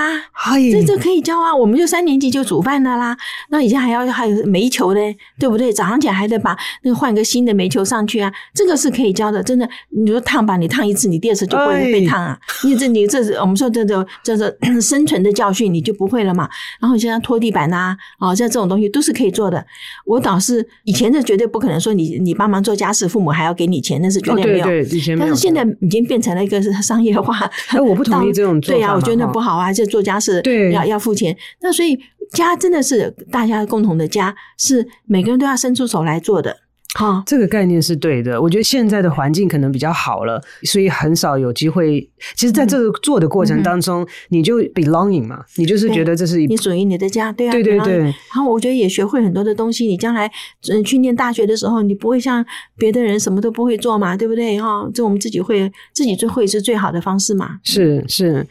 [0.72, 1.56] 这这可以教啊。
[1.56, 3.18] 我们就三年级就煮饭的啦。
[3.50, 5.00] 那以前还要还有煤球的，
[5.40, 5.72] 对不对？
[5.72, 8.32] 早上起来还得把那个换个新的煤球上去啊。
[8.54, 9.68] 这个是可以教的，真的。
[9.90, 12.38] 你说烫吧，你烫一次，你第二次就不会被烫啊。
[12.64, 16.50] 因为这你这是我们说这种这种 生存的教训，你就不会了嘛。
[16.80, 19.66] 然后现在拖地板呐，啊，像这种东西都是可以做的。
[20.06, 24.66] 我倒是以前是绝对不可能说你你帮忙做家事，父母还要给你钱，那是绝对没有。
[24.66, 25.36] 对对，以前没有。
[25.46, 27.38] 现在已经变成了一个商业化，
[27.70, 28.78] 哎，我不同意这种做法。
[28.80, 31.38] 对呀、啊，我觉得那不好啊，这做家事对要要付钱。
[31.62, 31.96] 那所以
[32.32, 36.58] 家真的是大家共同的家，是每个人都要伸出手来做的。
[36.96, 38.42] 好，这个概念是对的。
[38.42, 42.10] 我觉得现在的环境可能比较好了，所以很少有机会。
[42.36, 47.98] 其实，在这个做的过程当中，你就 belonging 嘛，你就是觉得这是你属于你的家，对啊，对对对。
[47.98, 49.86] 然后我觉得也学会很多的东西。
[49.86, 50.32] 你将来
[50.72, 52.44] 嗯去念大学的时候，你不会像
[52.78, 54.60] 别的人什么都不会做嘛，对不对？
[54.60, 57.60] 哈，这我们自己会自己最会是最好的方式嘛。
[57.64, 58.46] 是是，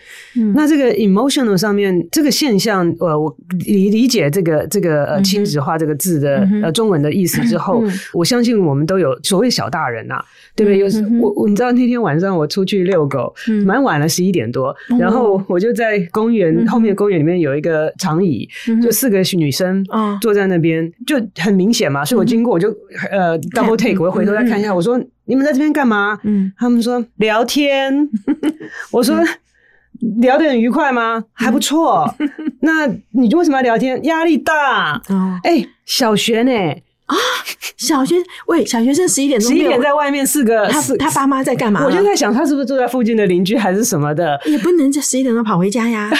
[0.54, 3.34] 那这个 emotional 上面这个现象，呃，我
[3.66, 10.24] 理理解这个这个呃亲子化这个字的呃中文的意思之后，我相信我们都有所谓小大人呐、啊，
[10.56, 10.78] 对不对？
[10.78, 13.32] 有时我我你知道那天晚上我出去遛狗，
[13.64, 18.48] 蛮晚了，十一点多，然后我就在公园后面公园里面有一个长椅，
[18.82, 19.86] 就四个女生
[20.20, 22.68] 坐在那边，就很明显嘛，所以我经过我就
[23.08, 26.18] 呃 double take，我回头再看一下，我说你们在这边干嘛？
[26.24, 28.10] 嗯，他们说聊天，
[28.90, 29.16] 我说
[30.20, 31.24] 聊得很愉快吗？
[31.32, 32.12] 还不错，
[32.62, 34.02] 那你为什么要聊天？
[34.04, 35.00] 压力大，
[35.44, 36.50] 哎，小学呢？
[37.06, 37.16] 啊，
[37.76, 41.84] 小学喂，小学生十一点钟，十一点在外面四个，他他爸妈在干嘛？
[41.84, 44.40] 我就在想，他是不是住在附近的邻居还是什么的？
[44.46, 46.10] 也不能在十一点钟跑回家呀，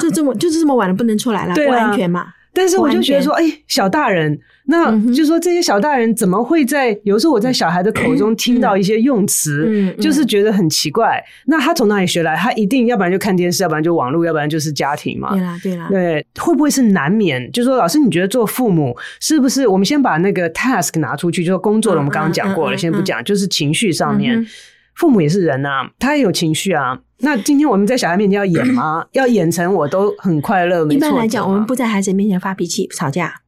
[0.00, 2.26] 就这么就是这么晚了不能出来了，不安全嘛。
[2.56, 11.22] 但是我就觉得说，哎，小大人，那就是说这些小大人怎么会在有时候我在小孩的口中听到一些用词，就是觉得很奇怪。
[11.44, 12.34] 那他从哪里学来？
[12.34, 15.32] 他一定要不然就看电视，要不然就网络，要不然就是家庭嘛。
[15.34, 15.88] 对啦，对啦。
[15.90, 17.52] 对，会不会是难免？
[17.52, 19.66] 就是说，老师，你觉得做父母是不是？
[19.66, 24.46] 我们先把那个 task 拿出去，就说工作的，我们刚刚讲过了，先不讲，就是情绪上面，
[24.94, 26.98] 父母也是人啊，他也有情绪啊。
[27.18, 29.04] 那今天我们在小孩面前要演吗？
[29.12, 30.86] 要演成我都很快乐？
[30.88, 33.42] 一般来讲，我们不在孩子面前发脾气、吵架.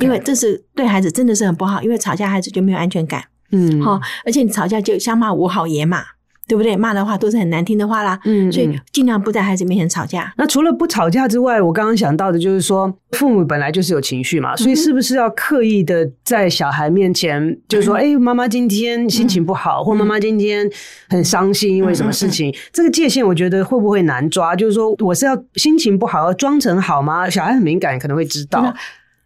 [0.00, 1.82] 因为这是对孩子真的是很不好。
[1.82, 3.24] 因为吵架，孩子就没有安全感。
[3.50, 6.04] 嗯，好，而且你吵架就相骂无好言嘛。
[6.48, 6.76] 对不对？
[6.76, 10.32] 骂的话都是很难听的话啦，嗯，所以尽量不在孩子面前吵架。
[10.36, 20.68] 那除了不吵架之外，我刚刚想到的就是说，父母本来就是有情绪嘛，所以是不是要刻意的在小孩面前，就是说，哎，妈妈今天心情不好，或妈妈今天
[21.10, 22.54] 很伤心，因为什么事情？
[22.72, 24.56] 这个界限我觉得会不会难抓？
[24.56, 27.28] 就是说，我是要心情不好要装成好吗？
[27.28, 28.74] 小孩很敏感，可能会知道。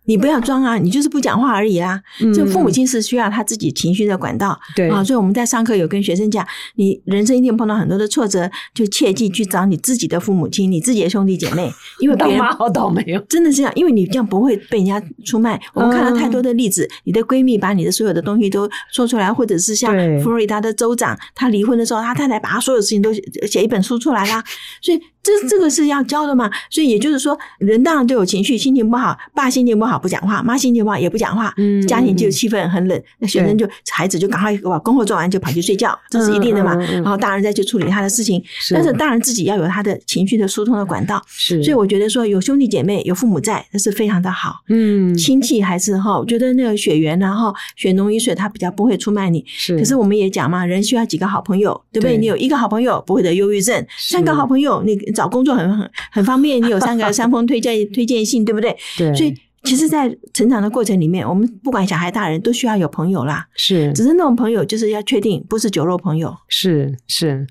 [0.05, 2.01] 你不要装啊，你就是不讲话而已啊。
[2.35, 5.03] 就父母亲是需要他自己情绪的管道，对啊。
[5.05, 15.61] 所以我们在上课有跟学生讲，你人生一定碰到很多的挫折，就切记去找你自己的父母亲、你自己的兄弟姐妹， 因为当妈好倒霉哦，真的是这样，因为你这样不会被人家出卖。
[15.75, 23.13] 我们看到太多的例子，你的闺蜜把你的所有的东西都说出来，或者是像佛罗里达的州长，他离婚的时候，他太太把他所有事情都
[23.47, 24.43] 写一本书出来啦，
[24.81, 25.01] 所以。
[25.23, 36.75] 这这个是要教的嘛，所以也就是说，人当然都有情绪，心情不好，爸心情不好不讲话，妈心情不好也不讲话，嗯，家庭就气氛很冷，那学生就孩子就赶快把功课做完就跑去睡觉，这是一定的嘛。
[36.75, 41.23] 然后大人再去处理他的事情，但是大人自己要有他的情绪的疏通的管道。
[41.29, 44.57] 是，所以我觉得说有兄弟姐妹有父母在，那是非常的好。
[44.71, 49.45] 嗯，亲戚还是哈，我觉得那个血缘然后血浓于水，他比较不会出卖你。
[49.47, 52.19] 是，可是我们也讲嘛，人需要几个好朋友，对不对？
[52.19, 54.99] 你有一个好朋友不会得忧郁症，三个好朋友你。
[55.13, 58.77] 找工作很很很方便，你有三个三封推荐推荐信，对不对？
[58.97, 59.15] 对。
[59.15, 63.47] 所以其实，在成长的过程里面，我们不管小孩大人，都需要有朋友啦。
[63.55, 63.93] 是。
[63.93, 66.35] 只是那种朋友，就是要确定不是酒肉朋友。
[66.49, 67.47] 是是，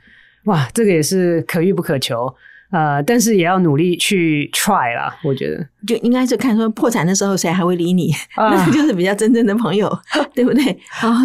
[0.45, 2.33] 哇，这个也是可遇不可求。
[2.71, 9.91] 呃，但是也要努力去 try 啦，我觉得就应该是看说破产的时候谁还会理你，啊、 那就是比较真正的朋友，
[10.33, 10.77] 对不对？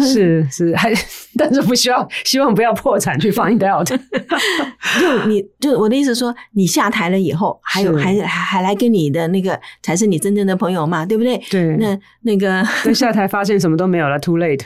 [0.05, 0.91] 是是，还
[1.37, 3.87] 但是不需要，希望不要破产去 find out。
[4.99, 11.37] 就你就我的意思说，你下台了以后，还有还还还来跟你的那个才是你真正的朋友嘛，对不对？
[11.49, 14.63] 对，那那个跟下台发现什么都没有了，too late。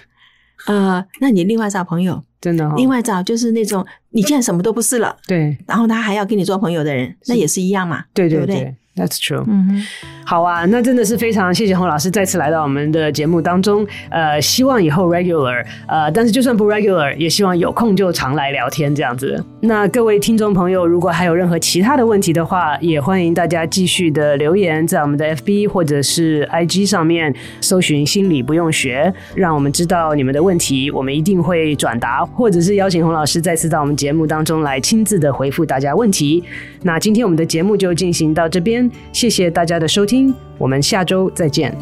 [0.67, 8.47] 呃，那你另外找朋友，真的、哦，另外找就是那种你现在什么都不是了，对，然后他还要跟你做朋友的人，那也是一样嘛，对对对。
[8.47, 8.55] 对？
[8.55, 9.43] 不对？That's true。
[9.47, 9.83] 嗯哼，
[10.25, 13.87] 好啊，那真的是非常谢谢洪老师再次来到我们的节目当中。
[14.09, 19.41] 呃，希望以后 regular，呃，但是就算不 regular，也希望有空就常来聊天这样子。
[19.61, 36.43] 那各位听众朋友，如果还有任何其他的问题的话，也欢迎大家继续的留言在我们的 FB 或者是 IG 上面搜寻“心理不用学”，让我们知道你们的问题，我们一定会转达，或者是邀请洪老师再次到我们节目当中来亲自的回复大家问题。
[36.83, 38.80] 那今天我们的节目就进行到这边。
[39.11, 41.75] 谢谢大家的收听，我们下周再见。